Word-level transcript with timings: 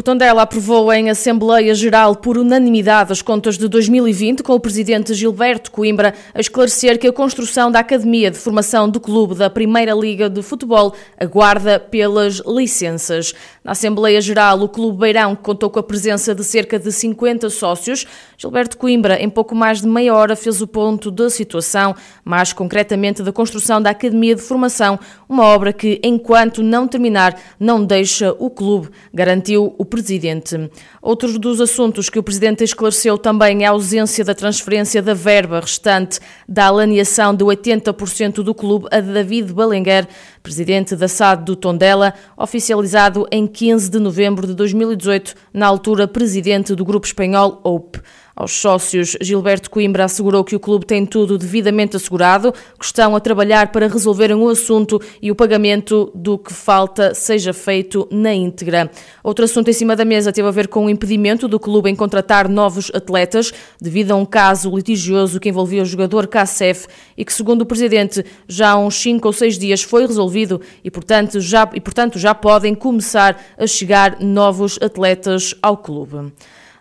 O 0.00 0.02
Tondela 0.02 0.40
aprovou 0.40 0.90
em 0.94 1.10
Assembleia 1.10 1.74
Geral 1.74 2.16
por 2.16 2.38
unanimidade 2.38 3.12
as 3.12 3.20
contas 3.20 3.58
de 3.58 3.68
2020, 3.68 4.42
com 4.42 4.54
o 4.54 4.58
presidente 4.58 5.12
Gilberto 5.12 5.70
Coimbra 5.70 6.14
a 6.32 6.40
esclarecer 6.40 6.98
que 6.98 7.06
a 7.06 7.12
construção 7.12 7.70
da 7.70 7.80
Academia 7.80 8.30
de 8.30 8.38
Formação 8.38 8.88
do 8.88 8.98
Clube 8.98 9.34
da 9.34 9.50
Primeira 9.50 9.92
Liga 9.92 10.30
de 10.30 10.40
Futebol 10.40 10.94
aguarda 11.20 11.78
pelas 11.78 12.40
licenças. 12.46 13.34
Na 13.62 13.72
Assembleia 13.72 14.22
Geral, 14.22 14.62
o 14.62 14.70
Clube 14.70 15.00
Beirão 15.00 15.36
contou 15.36 15.68
com 15.68 15.78
a 15.78 15.82
presença 15.82 16.34
de 16.34 16.44
cerca 16.44 16.78
de 16.78 16.90
50 16.90 17.50
sócios. 17.50 18.06
Gilberto 18.38 18.78
Coimbra, 18.78 19.22
em 19.22 19.28
pouco 19.28 19.54
mais 19.54 19.82
de 19.82 19.86
meia 19.86 20.14
hora, 20.14 20.34
fez 20.34 20.62
o 20.62 20.66
ponto 20.66 21.10
da 21.10 21.28
situação, 21.28 21.94
mais 22.24 22.54
concretamente 22.54 23.22
da 23.22 23.32
construção 23.32 23.82
da 23.82 23.90
Academia 23.90 24.34
de 24.34 24.40
Formação, 24.40 24.98
uma 25.28 25.44
obra 25.44 25.74
que, 25.74 26.00
enquanto 26.02 26.62
não 26.62 26.88
terminar, 26.88 27.38
não 27.60 27.84
deixa 27.84 28.34
o 28.38 28.48
clube, 28.48 28.88
garantiu 29.12 29.74
o 29.76 29.89
presidente. 29.90 30.70
Outro 31.02 31.38
dos 31.38 31.60
assuntos 31.60 32.08
que 32.08 32.18
o 32.18 32.22
presidente 32.22 32.64
esclareceu 32.64 33.18
também 33.18 33.64
é 33.64 33.66
a 33.66 33.70
ausência 33.70 34.24
da 34.24 34.34
transferência 34.34 35.02
da 35.02 35.12
verba 35.12 35.60
restante 35.60 36.20
da 36.48 36.68
alienação 36.68 37.34
de 37.34 37.44
80% 37.44 38.36
do 38.36 38.54
clube 38.54 38.86
a 38.90 39.00
David 39.00 39.52
Balenguer, 39.52 40.08
presidente 40.42 40.96
da 40.96 41.08
SAD 41.08 41.44
do 41.44 41.56
Tondela, 41.56 42.14
oficializado 42.36 43.26
em 43.30 43.46
15 43.46 43.90
de 43.90 43.98
novembro 43.98 44.46
de 44.46 44.54
2018, 44.54 45.34
na 45.52 45.66
altura 45.66 46.08
presidente 46.08 46.74
do 46.74 46.84
grupo 46.84 47.06
espanhol 47.06 47.60
OPE. 47.64 48.00
Aos 48.40 48.52
sócios, 48.52 49.18
Gilberto 49.20 49.68
Coimbra 49.68 50.06
assegurou 50.06 50.42
que 50.42 50.56
o 50.56 50.60
clube 50.60 50.86
tem 50.86 51.04
tudo 51.04 51.36
devidamente 51.36 51.94
assegurado, 51.94 52.54
que 52.78 52.86
estão 52.86 53.14
a 53.14 53.20
trabalhar 53.20 53.70
para 53.70 53.86
resolverem 53.86 54.34
o 54.34 54.48
assunto 54.48 54.98
e 55.20 55.30
o 55.30 55.34
pagamento 55.34 56.10
do 56.14 56.38
que 56.38 56.50
falta 56.50 57.12
seja 57.12 57.52
feito 57.52 58.08
na 58.10 58.32
íntegra. 58.32 58.90
Outro 59.22 59.44
assunto 59.44 59.68
em 59.68 59.74
cima 59.74 59.94
da 59.94 60.06
mesa 60.06 60.32
teve 60.32 60.48
a 60.48 60.50
ver 60.50 60.68
com 60.68 60.86
o 60.86 60.88
impedimento 60.88 61.46
do 61.46 61.60
clube 61.60 61.90
em 61.90 61.94
contratar 61.94 62.48
novos 62.48 62.90
atletas 62.94 63.52
devido 63.78 64.12
a 64.12 64.16
um 64.16 64.24
caso 64.24 64.74
litigioso 64.74 65.38
que 65.38 65.50
envolvia 65.50 65.82
o 65.82 65.84
jogador 65.84 66.26
KCF 66.26 66.88
e 67.18 67.26
que, 67.26 67.34
segundo 67.34 67.60
o 67.60 67.66
presidente, 67.66 68.24
já 68.48 68.70
há 68.70 68.78
uns 68.78 68.94
5 68.94 69.28
ou 69.28 69.34
6 69.34 69.58
dias 69.58 69.82
foi 69.82 70.06
resolvido 70.06 70.62
e, 70.82 70.90
portanto, 70.90 71.40
já, 71.40 71.68
e, 71.74 71.80
portanto, 71.80 72.18
já 72.18 72.34
podem 72.34 72.74
começar 72.74 73.38
a 73.58 73.66
chegar 73.66 74.18
novos 74.18 74.78
atletas 74.80 75.54
ao 75.60 75.76
clube. 75.76 76.32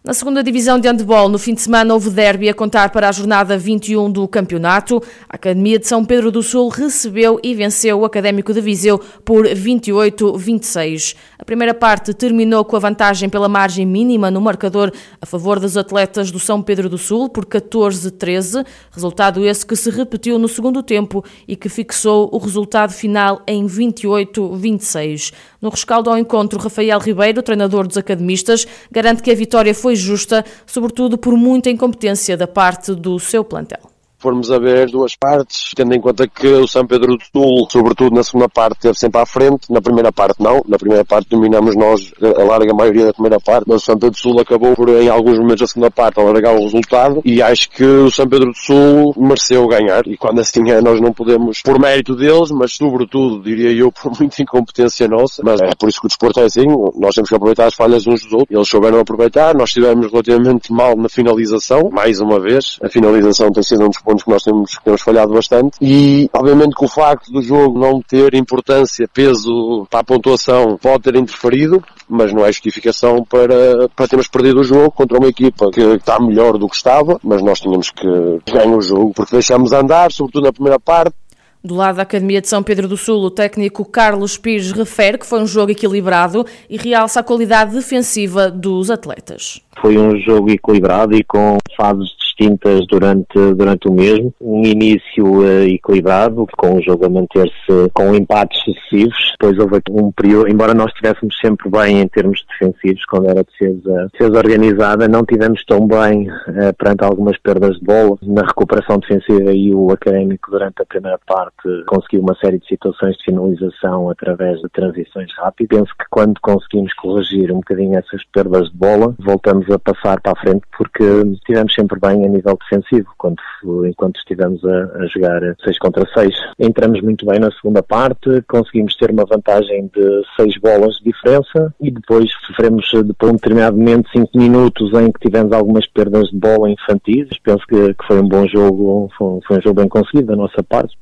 Na 0.02 0.14
segunda 0.14 0.42
divisão 0.42 0.80
de 0.80 0.88
handball, 0.88 1.28
no 1.28 1.38
fim 1.38 1.54
de 1.54 1.60
semana 1.60 1.94
houve 1.94 2.10
derby 2.10 2.48
a 2.48 2.54
contar 2.54 2.90
para 2.90 3.10
a 3.10 3.12
jornada 3.12 3.58
21 3.58 4.10
do 4.10 4.26
campeonato. 4.30 5.04
A 5.28 5.36
Academia 5.36 5.78
de 5.78 5.88
São 5.88 6.06
Pedro 6.06 6.32
do 6.32 6.42
Sul 6.42 6.70
recebeu 6.70 7.38
e 7.44 7.54
venceu 7.54 8.00
o 8.00 8.06
Académico 8.06 8.54
de 8.54 8.62
Viseu 8.62 8.98
por 9.26 9.46
28-26. 9.46 11.18
A 11.38 11.44
primeira 11.44 11.74
parte 11.74 12.14
terminou 12.14 12.64
com 12.64 12.78
a 12.78 12.80
vantagem 12.80 13.28
pela 13.28 13.50
margem 13.50 13.86
mínima 13.86 14.32
no 14.32 14.40
marcador 14.40 14.90
a 15.22 15.26
favor 15.26 15.60
dos 15.60 15.76
atletas 15.76 16.32
do 16.32 16.40
São 16.40 16.62
Pedro 16.62 16.88
do 16.88 16.98
Sul 16.98 17.28
por 17.28 17.46
14-13, 17.46 18.66
resultado 18.92 19.46
esse 19.46 19.66
que 19.66 19.76
se 19.76 19.90
repetiu 19.90 20.40
no 20.40 20.48
segundo 20.48 20.82
tempo 20.82 21.26
e 21.46 21.58
que 21.58 21.68
fixou 21.68 22.30
o 22.32 22.38
resultado 22.38 22.94
final 22.94 23.42
em 23.46 23.66
28-26. 23.66 25.34
No 25.62 25.70
rescaldo 25.70 26.10
ao 26.10 26.18
encontro, 26.18 26.58
Rafael 26.58 27.00
Ribeiro, 27.00 27.44
treinador 27.44 27.86
dos 27.86 27.98
academistas, 27.98 28.66
garante 28.90 29.22
que 29.22 29.30
a 29.30 29.36
vitória 29.36 29.76
foi 29.76 29.89
justa, 29.96 30.46
sobretudo 30.66 31.18
por 31.18 31.36
muita 31.36 31.70
incompetência 31.70 32.36
da 32.36 32.48
parte 32.48 32.94
do 32.94 33.20
seu 33.20 33.44
plantel 33.44 33.90
formos 34.20 34.52
a 34.52 34.60
ver 34.60 34.90
duas 34.90 35.16
partes, 35.16 35.72
tendo 35.76 35.94
em 35.96 36.02
conta 36.02 36.28
que 36.28 36.48
o 36.48 36.68
São 36.68 36.86
Pedro 36.86 37.18
do 37.18 37.24
Sul, 37.24 37.68
sobretudo 37.70 38.16
na 38.16 38.24
segunda 38.24 38.50
parte, 38.50 38.76
esteve 38.76 39.00
sempre 39.00 39.22
à 39.22 39.26
frente, 39.26 39.72
na 39.72 39.82
primeira 39.82 40.12
parte 40.12 40.42
não, 40.42 40.62
na 40.68 40.78
primeira 40.78 41.06
parte 41.06 41.30
dominamos 41.30 41.76
nós 41.76 42.12
a 42.22 42.44
larga 42.44 42.74
maioria 42.74 43.06
da 43.06 43.14
primeira 43.14 43.40
parte, 43.40 43.66
mas 43.68 43.82
o 43.82 43.86
São 43.86 43.96
Pedro 43.96 44.12
do 44.12 44.18
Sul 44.18 44.40
acabou 44.40 44.76
por, 44.76 44.90
em 44.90 45.10
alguns 45.10 45.38
momentos 45.38 45.62
da 45.62 45.68
segunda 45.68 45.92
parte, 45.92 46.20
alargar 46.20 46.56
o 46.56 46.64
resultado, 46.64 47.22
e 47.24 47.42
acho 47.42 47.70
que 47.70 47.84
o 47.84 48.12
São 48.12 48.28
Pedro 48.28 48.52
do 48.52 48.58
Sul 48.58 49.14
mereceu 49.18 49.68
ganhar, 49.68 50.06
e 50.08 50.18
quando 50.18 50.40
assim 50.40 50.70
é, 50.70 50.82
nós 50.82 51.00
não 51.00 51.14
podemos, 51.14 51.62
por 51.62 51.80
mérito 51.80 52.16
deles, 52.16 52.52
mas 52.52 52.74
sobretudo, 52.74 53.42
diria 53.42 53.72
eu, 53.72 53.92
por 53.94 54.12
muita 54.20 54.42
incompetência 54.42 55.08
nossa, 55.08 55.42
mas 55.44 55.62
é 55.62 55.70
por 55.78 55.90
isso 55.90 56.02
que 56.02 56.08
o 56.08 56.10
desporto 56.10 56.40
é 56.40 56.46
assim, 56.46 56.66
nós 56.96 57.16
temos 57.16 57.30
que 57.30 57.36
aproveitar 57.36 57.68
as 57.68 57.74
falhas 57.74 58.06
uns 58.06 58.24
dos 58.24 58.34
outros, 58.34 58.56
eles 58.56 58.68
souberam 58.68 59.00
aproveitar, 59.00 59.56
nós 59.56 59.70
estivemos 59.70 60.12
relativamente 60.12 60.72
mal 60.72 60.96
na 60.96 61.10
finalização, 61.10 61.90
mais 61.92 62.20
uma 62.20 62.40
vez, 62.40 62.78
a 62.84 62.90
finalização 62.90 63.52
tem 63.52 63.64
sido 63.64 63.84
um 63.84 63.90
dos 63.90 63.98
pontos 64.10 64.24
que 64.24 64.30
nós 64.32 64.44
temos, 64.44 64.78
que 64.78 64.84
temos 64.84 65.02
falhado 65.02 65.34
bastante. 65.34 65.78
E, 65.80 66.30
obviamente, 66.34 66.76
que 66.76 66.84
o 66.84 66.88
facto 66.88 67.32
do 67.32 67.42
jogo 67.42 67.78
não 67.78 68.02
ter 68.02 68.34
importância, 68.34 69.08
peso 69.08 69.86
para 69.90 70.00
a 70.00 70.04
pontuação 70.04 70.78
pode 70.82 71.04
ter 71.04 71.16
interferido, 71.16 71.84
mas 72.08 72.34
não 72.34 72.44
é 72.44 72.48
justificação 72.48 73.24
para, 73.24 73.88
para 73.96 74.08
termos 74.08 74.28
perdido 74.28 74.62
o 74.62 74.64
jogo 74.64 74.92
contra 74.92 75.18
uma 75.18 75.28
equipa 75.28 75.70
que 75.72 75.82
está 75.82 76.20
melhor 76.20 76.58
do 76.58 76.68
que 76.68 76.76
estava, 76.76 77.20
mas 77.24 77.42
nós 77.44 77.60
tínhamos 77.60 77.92
que 77.92 78.08
ganhar 78.52 78.76
o 78.76 78.82
jogo 78.82 79.14
porque 79.14 79.36
deixámos 79.36 79.72
andar, 79.72 80.12
sobretudo 80.12 80.46
na 80.46 80.54
primeira 80.54 80.80
parte, 80.80 81.14
do 81.62 81.76
lado 81.76 81.98
da 81.98 82.04
Academia 82.04 82.40
de 82.40 82.48
São 82.48 82.64
Pedro 82.64 82.88
do 82.88 82.96
Sul, 82.96 83.22
o 83.22 83.30
técnico 83.30 83.84
Carlos 83.84 84.38
Pires 84.38 84.72
refere 84.72 85.18
que 85.18 85.26
foi 85.26 85.42
um 85.42 85.46
jogo 85.46 85.72
equilibrado 85.72 86.46
e 86.70 86.78
realça 86.78 87.20
a 87.20 87.24
qualidade 87.24 87.74
defensiva 87.74 88.50
dos 88.50 88.90
atletas. 88.90 89.60
Foi 89.82 89.98
um 89.98 90.18
jogo 90.22 90.50
equilibrado 90.50 91.14
e 91.16 91.24
com 91.24 91.58
fases 91.76 92.08
distintas 92.40 92.88
durante, 92.88 93.54
durante 93.56 93.88
o 93.88 93.92
mesmo. 93.92 94.34
Um 94.40 94.64
início 94.64 95.26
uh, 95.26 95.64
equilibrado, 95.64 96.48
com 96.58 96.76
o 96.76 96.82
jogo 96.82 97.06
a 97.06 97.10
manter-se 97.10 97.90
com 97.94 98.16
empates 98.16 98.62
sucessivos. 98.64 99.36
Depois 99.40 99.60
houve 99.60 99.82
um 99.92 100.12
período, 100.12 100.50
embora 100.50 100.74
nós 100.74 100.88
estivéssemos 100.88 101.36
sempre 101.40 101.70
bem 101.70 102.02
em 102.02 102.08
termos 102.08 102.46
defensivos, 102.50 103.06
quando 103.06 103.30
era 103.30 103.44
defesa, 103.44 104.10
defesa 104.12 104.38
organizada, 104.38 105.08
não 105.08 105.24
tivemos 105.24 105.64
tão 105.66 105.88
bem 105.88 106.30
uh, 106.30 106.74
perante 106.78 107.04
algumas 107.04 107.38
perdas 107.40 107.78
de 107.78 107.86
bola 107.86 108.18
na 108.24 108.42
recuperação 108.42 109.00
defensiva 109.00 109.52
e 109.52 109.74
o 109.74 109.92
académico 109.92 110.52
durante 110.52 110.82
a 110.82 110.86
primeira 110.86 111.20
parte 111.26 111.50
conseguiu 111.88 112.22
uma 112.22 112.36
série 112.36 112.60
de 112.60 112.68
situações 112.68 113.16
de 113.18 113.26
finalização 113.26 114.10
através 114.10 114.60
de 114.62 114.70
transições 114.70 115.30
rápidas. 115.38 115.80
Penso 115.80 115.94
que 115.98 116.06
quando 116.10 116.40
conseguimos 116.42 116.94
corrigir 116.94 117.52
um 117.52 117.58
bocadinho 117.58 117.98
essas 117.98 118.24
perdas 118.34 118.70
de 118.70 118.78
bola, 118.78 119.14
voltamos 119.20 119.70
a 119.70 119.80
passar 119.80 120.22
para 120.22 120.34
a 120.34 120.42
frente 120.42 120.64
porque 120.78 121.04
estivemos 121.34 121.74
sempre 121.74 122.00
bem 122.00 122.29
nível 122.30 122.58
defensivo, 122.58 123.10
quando, 123.18 123.38
enquanto 123.86 124.18
estivemos 124.18 124.64
a, 124.66 125.04
a 125.04 125.08
jogar 125.08 125.42
6 125.64 125.80
contra 125.80 126.08
6. 126.14 126.34
Entramos 126.60 127.02
muito 127.02 127.26
bem 127.26 127.40
na 127.40 127.52
segunda 127.52 127.84
parte, 127.84 128.42
conseguimos 128.48 128.96
ter 128.96 129.12
uma 129.12 129.26
vantagem 129.26 129.90
de 129.94 130.22
6 130.40 130.58
bolas 130.62 130.96
de 130.98 131.06
diferença 131.06 131.74
e 131.80 131.92
depois 131.92 132.30
sofremos, 132.48 132.90
depois 133.06 133.32
de 133.32 133.34
um 133.34 133.36
determinado 133.36 133.78
momento, 133.78 134.10
5 134.12 134.38
minutos 134.38 134.94
em 134.94 135.12
que 135.12 135.20
tivemos 135.20 135.52
algumas 135.52 135.88
perdas 135.88 136.30
de 136.30 136.38
bola 136.38 136.70
infantis. 136.70 137.28
Penso 137.44 137.66
que, 137.68 137.94
que 137.94 138.08
foi 138.08 138.20
um 138.22 138.28
bom 138.28 138.48
jogo, 138.48 139.10
foi, 139.18 139.40
foi 139.48 139.58
um 139.58 139.62
jogo 139.62 139.82
bem 139.82 139.90
conseguido 139.90 140.28
da 140.28 140.36
nossa 140.36 140.64
parte. 140.64 140.96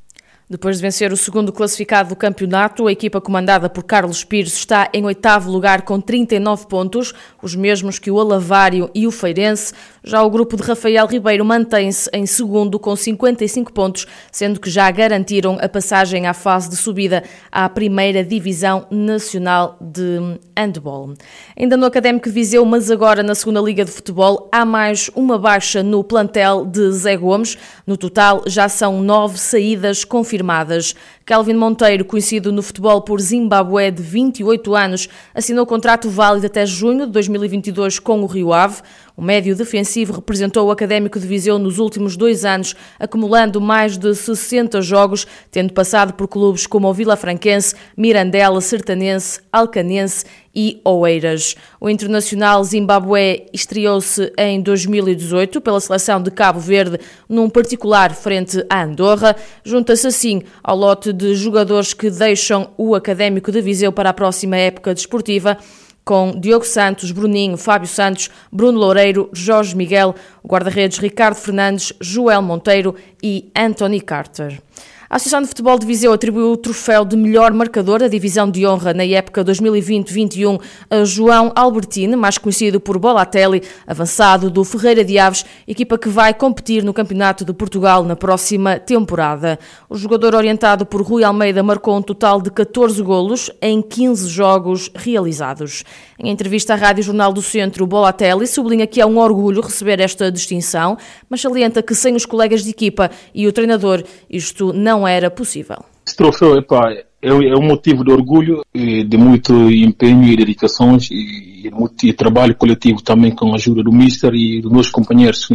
Depois 0.50 0.78
de 0.78 0.82
vencer 0.82 1.12
o 1.12 1.18
segundo 1.18 1.52
classificado 1.52 2.08
do 2.08 2.16
campeonato, 2.16 2.88
a 2.88 2.92
equipa 2.94 3.20
comandada 3.20 3.70
por 3.70 3.84
Carlos 3.84 4.24
Pires 4.24 4.54
está 4.54 4.90
em 4.94 5.04
oitavo 5.04 5.52
lugar 5.52 5.82
com 5.82 6.00
39 6.00 6.68
pontos, 6.68 7.14
os 7.44 7.54
mesmos 7.54 8.00
que 8.00 8.10
o 8.10 8.18
Alavário 8.18 8.90
e 8.96 9.06
o 9.06 9.12
Feirense. 9.12 9.74
Já 10.02 10.24
o 10.24 10.30
grupo 10.30 10.56
de 10.56 10.64
Rafael 10.64 11.06
Ribeiro 11.06 11.44
mantém-se 11.44 12.10
em 12.14 12.26
segundo 12.26 12.80
com 12.80 12.96
55 12.96 13.74
pontos, 13.74 14.08
sendo 14.32 14.58
que 14.58 14.70
já 14.70 14.90
garantiram 14.90 15.58
a 15.60 15.68
passagem 15.68 16.28
à 16.28 16.34
fase 16.34 16.70
de 16.70 16.78
subida 16.78 17.26
à 17.52 17.68
primeira 17.68 18.24
divisão 18.24 18.88
nacional 18.90 19.78
de 19.82 20.40
handball. 20.58 21.14
Ainda 21.60 21.76
no 21.76 21.86
Académico 21.86 22.30
de 22.30 22.34
Viseu, 22.34 22.64
mas 22.64 22.90
agora 22.90 23.22
na 23.22 23.36
segunda 23.36 23.60
Liga 23.60 23.84
de 23.84 23.92
Futebol, 23.92 24.48
há 24.50 24.64
mais 24.64 25.12
uma 25.14 25.38
baixa 25.38 25.84
no 25.84 26.06
plantel 26.06 26.66
de 26.66 26.90
Zé 26.94 27.18
Gomes. 27.18 27.58
No 27.86 27.98
total, 27.98 28.44
já 28.48 28.70
são 28.70 29.04
nove 29.04 29.38
saídas 29.38 30.06
confirmadas 30.06 30.37
confirmadas. 30.38 30.96
Calvin 31.28 31.56
Monteiro, 31.56 32.06
conhecido 32.06 32.54
no 32.54 32.64
futebol 32.64 33.02
por 33.02 33.20
Zimbabue 33.20 33.92
de 33.92 34.02
28 34.02 34.74
anos, 34.74 35.10
assinou 35.36 35.66
contrato 35.66 36.10
válido 36.10 36.46
até 36.46 36.66
junho 36.66 37.06
de 37.06 37.12
2022 37.12 38.00
com 38.00 38.22
o 38.22 38.26
Rio 38.26 38.54
Ave. 38.54 38.82
O 39.14 39.22
médio 39.22 39.54
defensivo 39.54 40.14
representou 40.14 40.68
o 40.68 40.72
Académico 40.72 41.20
de 41.20 41.28
Viseu 41.28 41.60
nos 41.60 41.80
últimos 41.80 42.16
dois 42.16 42.46
anos, 42.46 42.76
acumulando 42.98 43.60
mais 43.60 43.98
de 43.98 44.16
60 44.16 44.82
jogos, 44.82 45.28
tendo 45.52 45.74
passado 45.74 46.14
por 46.14 46.30
clubes 46.30 46.66
como 46.66 46.88
o 46.88 46.94
Vila 46.94 47.18
Franquense, 47.18 47.76
Mirandela, 47.98 48.62
Sertanense, 48.62 49.42
Alcanense 49.52 50.24
e 50.58 50.82
Oeiras. 50.84 51.56
O 51.80 51.88
internacional 51.88 52.64
Zimbabue 52.64 53.46
estreou-se 53.54 54.34
em 54.38 54.60
2018 54.60 55.62
pela 55.62 55.80
seleção 55.80 56.22
de 56.22 56.32
Cabo 56.32 56.60
Verde, 56.60 57.00
num 57.30 57.48
particular 57.48 58.14
frente 58.16 58.66
à 58.68 58.84
Andorra. 58.84 59.36
Junta-se 59.64 60.08
assim 60.08 60.42
ao 60.64 60.76
lote 60.76 61.14
de 61.18 61.36
jogadores 61.36 61.94
que 61.94 62.10
deixam 62.12 62.70
o 62.78 62.94
Académico 62.94 63.52
de 63.52 63.60
Viseu 63.60 63.92
para 63.92 64.12
a 64.12 64.14
próxima 64.14 64.56
época 64.56 64.94
desportiva 64.94 65.58
com 66.06 66.40
Diogo 66.40 66.64
Santos, 66.64 67.12
Bruninho, 67.12 67.58
Fábio 67.58 67.90
Santos, 67.90 68.30
Bruno 68.50 68.80
Loureiro, 68.80 69.30
Jorge 69.34 69.76
Miguel, 69.76 70.16
guarda-redes 70.42 71.00
Ricardo 71.00 71.36
Fernandes, 71.36 71.92
Joel 72.00 72.42
Monteiro 72.42 72.96
e 73.22 73.52
Anthony 73.54 74.00
Carter. 74.00 74.62
A 75.10 75.16
Associação 75.16 75.42
de 75.42 75.48
Futebol 75.48 75.80
de 75.80 75.86
Viseu 75.86 76.12
atribuiu 76.12 76.52
o 76.52 76.58
troféu 76.58 77.06
de 77.06 77.16
melhor 77.16 77.54
marcador 77.54 78.00
da 78.00 78.10
divisão 78.10 78.52
de 78.52 78.68
honra 78.68 78.94
na 78.94 79.06
época 79.06 79.42
2020-21 79.42 80.60
a 80.90 81.06
João 81.06 81.50
Albertine, 81.56 82.18
mais 82.18 82.38
conhecido 82.38 82.78
por 82.78 83.00
Bolatelli, 83.00 83.64
avançado 83.88 84.50
do 84.50 84.66
Ferreira 84.66 85.06
de 85.06 85.18
Aves, 85.18 85.46
equipa 85.66 85.98
que 85.98 86.10
vai 86.10 86.34
competir 86.34 86.84
no 86.84 86.94
Campeonato 86.94 87.46
de 87.46 87.54
Portugal 87.54 88.04
na 88.04 88.18
próxima 88.18 88.80
temporada. 88.80 89.58
O 89.90 89.96
jogador 89.96 90.36
orientado 90.36 90.86
por 90.86 91.02
Rui 91.02 91.24
Almeida 91.24 91.64
marcou 91.64 91.96
um 91.96 92.02
total 92.02 92.42
de 92.42 92.52
14 92.52 93.02
golos 93.02 93.50
em 93.62 93.82
15 93.82 94.28
jogos 94.28 94.92
realizados. 94.94 95.86
Em 96.20 96.30
entrevista 96.30 96.74
à 96.74 96.76
Rádio 96.76 97.04
Jornal 97.04 97.32
do 97.32 97.42
Centro, 97.42 97.88
Bolatelli 97.88 98.46
sublinha 98.46 98.86
que 98.86 99.00
é 99.00 99.06
um 99.06 99.20
orgulho 99.20 99.62
receber 99.62 100.02
esta 100.02 100.30
distinção, 100.30 100.98
mas 101.30 101.40
salienta 101.40 101.82
que 101.82 101.96
sem 101.96 102.14
os 102.14 102.26
colegas 102.26 102.62
de 102.62 102.72
equipa 102.72 103.10
e 103.34 103.48
o 103.48 103.54
treinador 103.54 104.04
isto 104.30 104.74
não 104.74 104.97
não 104.98 105.08
era 105.08 105.30
possível. 105.30 105.78
Esse 106.06 106.16
troféu 106.16 106.58
epá, 106.58 106.92
é, 106.92 107.06
é 107.22 107.56
um 107.56 107.62
motivo 107.62 108.04
de 108.04 108.12
orgulho, 108.12 108.64
de 108.74 109.18
muito 109.18 109.54
empenho 109.72 110.24
e 110.24 110.36
dedicações 110.36 111.10
e, 111.12 111.68
e, 111.68 111.72
e, 112.04 112.14
trabalho 112.14 112.56
coletivo 112.56 113.02
também 113.02 113.32
com 113.32 113.52
a 113.52 113.56
ajuda 113.56 113.84
do 113.84 113.92
Mister 113.92 114.34
e 114.34 114.62
dos 114.62 114.72
meus 114.72 114.90
companheiros, 114.90 115.48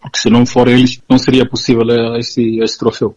porque 0.00 0.18
se 0.18 0.30
não 0.30 0.46
for 0.46 0.68
eles, 0.68 1.00
não 1.08 1.18
seria 1.18 1.48
possível 1.48 1.82
esse, 2.16 2.58
esse 2.60 2.78
troféu. 2.78 3.16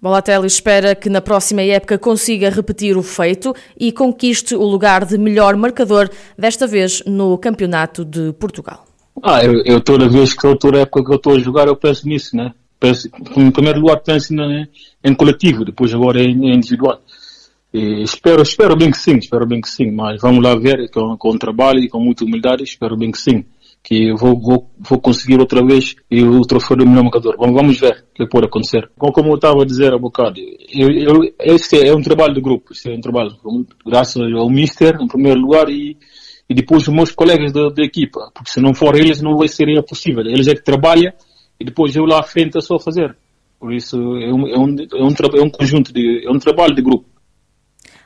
Bolatelli 0.00 0.46
espera 0.46 0.94
que 0.94 1.08
na 1.08 1.20
próxima 1.20 1.62
época 1.62 1.98
consiga 1.98 2.50
repetir 2.50 2.96
o 2.96 3.02
feito 3.02 3.54
e 3.78 3.90
conquiste 3.90 4.54
o 4.54 4.62
lugar 4.62 5.04
de 5.04 5.16
melhor 5.16 5.56
marcador, 5.56 6.10
desta 6.38 6.66
vez 6.66 7.02
no 7.06 7.38
Campeonato 7.38 8.04
de 8.04 8.32
Portugal. 8.34 8.84
Ah, 9.22 9.42
eu, 9.42 9.62
eu 9.64 9.80
toda 9.80 10.08
vez 10.08 10.34
que 10.34 10.46
eu 10.46 10.58
toda 10.58 10.80
época 10.80 11.04
que 11.04 11.10
eu 11.10 11.16
estou 11.16 11.34
a 11.34 11.38
jogar, 11.38 11.68
eu 11.68 11.76
penso 11.76 12.06
nisso, 12.06 12.36
né? 12.36 12.52
Penso, 12.84 13.08
em 13.36 13.50
primeiro 13.50 13.80
lugar 13.80 14.00
penso 14.00 14.34
em, 14.34 14.68
em 15.02 15.14
coletivo, 15.14 15.64
depois 15.64 15.94
agora 15.94 16.22
em 16.22 16.54
individual. 16.54 17.00
E 17.72 18.02
espero, 18.02 18.42
espero 18.42 18.76
bem 18.76 18.90
que 18.90 18.98
sim, 18.98 19.16
espero 19.16 19.46
bem 19.46 19.60
que 19.60 19.68
sim, 19.68 19.90
mas 19.90 20.20
vamos 20.20 20.44
lá 20.44 20.54
ver 20.54 20.90
com, 20.90 21.16
com 21.16 21.38
trabalho 21.38 21.80
e 21.80 21.88
com 21.88 21.98
muita 21.98 22.24
humildade, 22.24 22.62
espero 22.62 22.96
bem 22.96 23.10
que 23.10 23.18
sim, 23.18 23.44
que 23.82 24.12
vou, 24.12 24.38
vou, 24.38 24.70
vou 24.78 25.00
conseguir 25.00 25.40
outra 25.40 25.64
vez 25.64 25.96
e 26.10 26.22
o 26.22 26.42
troféu 26.42 26.76
do 26.76 26.86
melhor 26.86 27.04
marcador. 27.04 27.36
Vamos, 27.38 27.54
vamos 27.54 27.80
ver 27.80 28.04
o 28.12 28.14
que 28.14 28.26
pode 28.28 28.46
acontecer. 28.46 28.88
Como 28.96 29.30
eu 29.30 29.34
estava 29.34 29.62
a 29.62 29.66
dizer 29.66 29.92
há 29.92 29.98
bocado, 29.98 30.38
eu, 30.72 30.88
eu, 30.90 31.34
este 31.40 31.80
é 31.80 31.94
um 31.94 32.02
trabalho 32.02 32.34
de 32.34 32.40
grupo, 32.40 32.72
este 32.72 32.90
é 32.90 32.94
um 32.94 33.00
trabalho, 33.00 33.30
graças 33.84 34.22
ao 34.22 34.50
Mister, 34.50 34.96
em 35.00 35.08
primeiro 35.08 35.40
lugar, 35.40 35.68
e, 35.68 35.96
e 36.48 36.54
depois 36.54 36.86
os 36.86 36.94
meus 36.94 37.12
colegas 37.12 37.50
da, 37.50 37.70
da 37.70 37.82
equipa, 37.82 38.30
porque 38.34 38.50
se 38.50 38.60
não 38.60 38.74
for 38.74 38.94
eles 38.94 39.22
não 39.22 39.36
vai 39.36 39.48
ser 39.48 39.66
possível. 39.82 40.22
Eles 40.26 40.46
é 40.48 40.54
que 40.54 40.62
trabalham 40.62 41.12
e 41.58 41.64
depois 41.64 41.94
eu 41.94 42.04
lá 42.04 42.20
à 42.20 42.22
frente 42.22 42.58
é 42.58 42.60
só 42.60 42.78
fazer. 42.78 43.16
Por 43.58 43.72
isso 43.72 43.96
é 43.96 44.32
um, 44.32 44.46
é 44.48 44.58
um, 44.58 44.76
é 44.76 45.04
um, 45.04 45.38
é 45.38 45.42
um 45.42 45.50
conjunto, 45.50 45.92
de, 45.92 46.26
é 46.26 46.30
um 46.30 46.38
trabalho 46.38 46.74
de 46.74 46.82
grupo. 46.82 47.06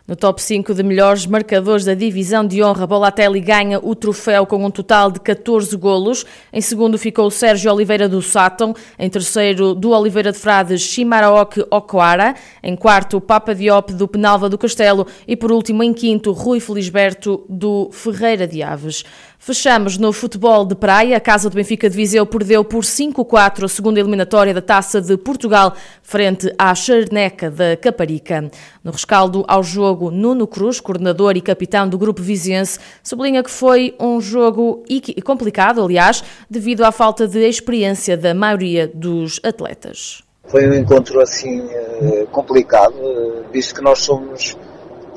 No 0.08 0.16
top 0.16 0.42
5 0.42 0.72
de 0.72 0.82
melhores 0.82 1.26
marcadores 1.26 1.84
da 1.84 1.92
divisão 1.92 2.42
de 2.42 2.62
honra, 2.62 2.86
Bolatelli 2.86 3.40
ganha 3.40 3.78
o 3.78 3.94
troféu 3.94 4.46
com 4.46 4.64
um 4.64 4.70
total 4.70 5.10
de 5.10 5.20
14 5.20 5.76
golos. 5.76 6.24
Em 6.50 6.62
segundo 6.62 6.96
ficou 6.96 7.30
Sérgio 7.30 7.70
Oliveira 7.70 8.08
do 8.08 8.22
Sátão. 8.22 8.74
Em 8.98 9.10
terceiro, 9.10 9.74
do 9.74 9.90
Oliveira 9.90 10.32
de 10.32 10.38
Frades, 10.38 10.80
Chimaraok 10.80 11.62
Ocoara. 11.70 12.34
Em 12.62 12.74
quarto, 12.74 13.20
Papa 13.20 13.54
Diop 13.54 13.92
do 13.92 14.08
Penalva 14.08 14.48
do 14.48 14.56
Castelo. 14.56 15.06
E 15.26 15.36
por 15.36 15.52
último, 15.52 15.82
em 15.82 15.92
quinto, 15.92 16.32
Rui 16.32 16.58
Felisberto 16.58 17.44
do 17.46 17.90
Ferreira 17.92 18.46
de 18.46 18.62
Aves. 18.62 19.04
Fechamos 19.38 19.96
no 19.96 20.12
futebol 20.12 20.64
de 20.64 20.74
praia. 20.74 21.16
A 21.16 21.20
Casa 21.20 21.48
do 21.48 21.54
Benfica 21.54 21.88
de 21.88 21.94
Viseu 21.94 22.26
perdeu 22.26 22.64
por 22.64 22.82
5-4 22.82 23.64
a 23.64 23.68
segunda 23.68 24.00
eliminatória 24.00 24.52
da 24.52 24.60
Taça 24.60 25.00
de 25.00 25.16
Portugal 25.16 25.74
frente 26.02 26.52
à 26.58 26.74
Charneca 26.74 27.50
da 27.50 27.76
Caparica. 27.76 28.50
No 28.82 28.90
rescaldo 28.90 29.44
ao 29.46 29.62
jogo, 29.62 29.97
Nuno 30.10 30.46
Cruz, 30.46 30.80
coordenador 30.80 31.36
e 31.36 31.40
capitão 31.40 31.88
do 31.88 31.98
grupo 31.98 32.22
viziense, 32.22 32.78
sublinha 33.02 33.42
que 33.42 33.50
foi 33.50 33.94
um 33.98 34.20
jogo 34.20 34.84
complicado, 35.24 35.82
aliás, 35.82 36.22
devido 36.48 36.84
à 36.84 36.92
falta 36.92 37.26
de 37.26 37.46
experiência 37.46 38.16
da 38.16 38.32
maioria 38.32 38.90
dos 38.92 39.40
atletas. 39.42 40.22
Foi 40.46 40.66
um 40.66 40.74
encontro 40.74 41.20
assim 41.20 41.60
eh, 41.70 42.26
complicado, 42.32 42.94
eh, 42.98 43.42
visto 43.52 43.74
que 43.74 43.82
nós 43.82 43.98
somos 43.98 44.56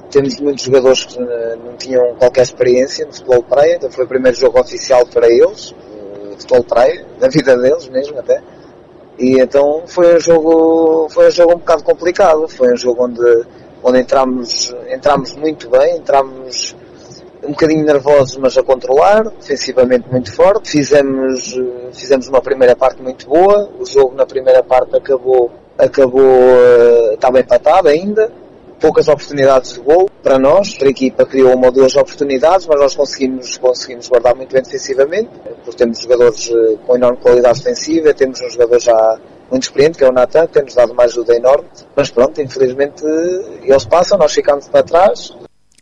temos 0.09 0.37
muitos 0.41 0.65
jogadores 0.65 1.05
que 1.05 1.21
eh, 1.21 1.57
não 1.63 1.77
tinham 1.77 2.15
qualquer 2.15 2.41
experiência 2.41 3.05
no 3.05 3.13
futebol 3.13 3.37
de 3.37 3.47
praia, 3.47 3.75
então 3.77 3.89
foi 3.89 4.03
o 4.03 4.07
primeiro 4.07 4.37
jogo 4.37 4.59
oficial 4.59 5.05
para 5.05 5.29
eles, 5.29 5.73
futebol 6.37 6.59
de 6.61 6.67
praia, 6.67 7.05
da 7.19 7.29
vida 7.29 7.55
deles 7.57 7.87
mesmo 7.87 8.19
até. 8.19 8.41
E 9.17 9.39
então 9.39 9.83
foi 9.85 10.15
um 10.15 10.19
jogo, 10.19 11.07
foi 11.09 11.27
um 11.27 11.31
jogo 11.31 11.53
um 11.53 11.57
bocado 11.57 11.83
complicado, 11.83 12.47
foi 12.47 12.73
um 12.73 12.75
jogo 12.75 13.05
onde, 13.05 13.45
onde 13.83 13.99
entramos, 13.99 14.75
entramos 14.89 15.35
muito 15.35 15.69
bem, 15.69 15.97
entramos 15.97 16.75
um 17.43 17.51
bocadinho 17.51 17.83
nervosos, 17.83 18.37
mas 18.37 18.57
a 18.57 18.63
controlar, 18.63 19.23
defensivamente 19.23 20.07
muito 20.09 20.31
forte. 20.31 20.69
Fizemos, 20.69 21.59
fizemos 21.93 22.27
uma 22.27 22.41
primeira 22.41 22.75
parte 22.75 23.01
muito 23.01 23.27
boa, 23.27 23.69
o 23.79 23.85
jogo 23.85 24.15
na 24.15 24.25
primeira 24.25 24.63
parte 24.63 24.95
acabou, 24.95 25.51
acabou, 25.77 26.21
eh, 26.21 27.13
estava 27.15 27.39
empatado 27.39 27.87
ainda, 27.87 28.31
poucas 28.79 29.07
oportunidades 29.07 29.73
de 29.73 29.79
gol 29.79 30.09
para 30.21 30.37
nós. 30.37 30.77
A 30.81 30.85
equipa 30.85 31.25
criou 31.25 31.55
uma 31.55 31.67
ou 31.67 31.71
duas 31.71 31.95
oportunidades, 31.95 32.67
mas 32.67 32.79
nós 32.79 32.95
conseguimos, 32.95 33.57
conseguimos 33.57 34.07
guardar 34.07 34.35
muito 34.35 34.53
bem 34.53 34.61
defensivamente, 34.61 35.29
porque 35.65 35.77
temos 35.77 35.99
jogadores 35.99 36.51
eh, 36.51 36.77
com 36.85 36.95
enorme 36.95 37.17
qualidade 37.17 37.57
defensiva, 37.59 38.13
temos 38.13 38.39
um 38.41 38.49
jogador 38.49 38.79
já 38.79 39.19
muito 39.51 39.63
experiente, 39.63 39.97
que 39.97 40.03
é 40.03 40.09
o 40.09 40.11
Natan, 40.11 40.47
que 40.47 40.53
tem-nos 40.53 40.73
dado 40.73 40.93
uma 40.93 41.03
ajuda 41.03 41.35
enorme, 41.35 41.67
mas 41.95 42.09
pronto, 42.09 42.41
infelizmente 42.41 43.03
eles 43.61 43.85
passam, 43.85 44.17
nós 44.17 44.33
ficamos 44.33 44.67
para 44.69 44.81
trás. 44.81 45.35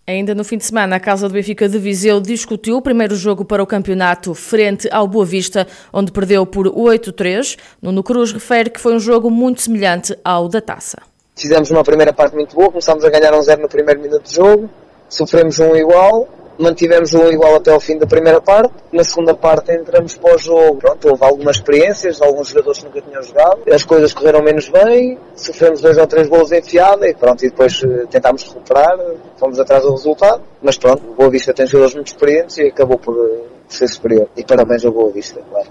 Ainda 0.08 0.34
no 0.34 0.44
fim 0.44 0.58
de 0.58 0.66
semana, 0.66 0.96
a 0.96 1.00
Casa 1.00 1.28
do 1.28 1.34
Benfica 1.34 1.70
de 1.70 1.78
Viseu 1.78 2.20
discutiu 2.20 2.78
o 2.78 2.82
primeiro 2.82 3.16
jogo 3.16 3.46
para 3.46 3.62
o 3.62 3.68
campeonato 3.68 4.34
frente 4.34 4.90
ao 4.92 5.08
Boa 5.08 5.24
Vista, 5.24 5.68
onde 5.94 6.12
perdeu 6.12 6.48
por 6.48 6.66
8-3. 6.66 7.60
Nuno 7.80 8.02
Cruz 8.02 8.32
refere 8.32 8.72
que 8.72 8.80
foi 8.80 8.96
um 8.96 9.00
jogo 9.00 9.30
muito 9.30 9.62
semelhante 9.62 10.18
ao 10.26 10.50
da 10.50 10.60
Taça. 10.60 10.98
Fizemos 11.36 11.70
uma 11.70 11.84
primeira 11.84 12.12
parte 12.12 12.34
muito 12.34 12.56
boa, 12.56 12.70
começámos 12.70 13.06
a 13.06 13.10
ganhar 13.12 13.36
um 13.36 13.42
zero 13.44 13.62
no 13.62 13.70
primeiro 13.70 14.02
minuto 14.02 14.24
de 14.24 14.34
jogo, 14.34 14.68
sofremos 15.08 15.60
um 15.60 15.76
igual, 15.76 16.28
mantivemos 16.60 17.14
um 17.14 17.28
igual 17.32 17.56
até 17.56 17.72
ao 17.72 17.80
fim 17.80 17.98
da 17.98 18.06
primeira 18.06 18.42
parte. 18.42 18.74
Na 18.92 19.04
segunda 19.04 19.34
parte 19.34 19.72
entramos 19.72 20.16
para 20.16 20.36
o 20.36 20.38
jogo. 20.38 20.78
Pronto, 20.78 21.10
houve 21.10 21.24
algumas 21.24 21.56
experiências, 21.56 22.22
alguns 22.22 22.50
jogadores 22.50 22.80
que 22.80 22.86
nunca 22.86 23.02
tinham 23.02 23.24
jogado. 23.24 23.62
As 23.72 23.84
coisas 23.84 24.14
correram 24.14 24.44
menos 24.44 24.70
bem, 24.70 25.18
sofremos 25.36 25.82
dois 25.82 25.98
ou 25.98 26.06
três 26.06 26.28
gols 26.28 26.52
enfiada 26.52 27.08
e 27.08 27.16
pronto, 27.16 27.44
e 27.46 27.50
depois 27.50 27.82
eh, 27.84 28.06
tentámos 28.10 28.44
recuperar, 28.44 28.98
fomos 29.38 29.60
atrás 29.60 29.84
do 29.84 29.92
resultado. 29.92 30.44
Mas 30.62 30.78
pronto, 30.78 31.04
o 31.10 31.16
Boa 31.16 31.30
Vista 31.30 31.54
tem 31.54 31.66
jogadores 31.66 31.96
muito 31.96 32.08
experientes 32.08 32.58
e 32.58 32.64
acabou 32.68 33.00
por 33.00 33.16
eh, 33.16 33.44
ser 33.68 33.88
superior. 33.88 34.28
E 34.36 34.44
parabéns 34.44 34.84
ao 34.84 34.92
Boa 34.92 35.12
Vista, 35.12 35.42
claro. 35.50 35.70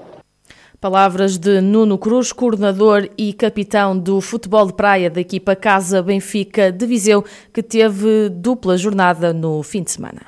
Palavras 0.81 1.37
de 1.37 1.61
Nuno 1.61 1.99
Cruz, 1.99 2.33
coordenador 2.33 3.09
e 3.19 3.33
capitão 3.33 3.99
do 3.99 4.21
futebol 4.21 4.65
de 4.65 4.75
praia 4.75 5.11
da 5.11 5.21
equipa 5.21 5.57
Casa 5.57 6.01
Benfica 6.01 6.71
de 6.71 6.87
Viseu, 6.87 7.25
que 7.53 7.65
teve 7.65 8.29
dupla 8.29 8.77
jornada 8.77 9.33
no 9.33 9.61
fim 9.65 9.83
de 9.83 9.91
semana. 9.91 10.21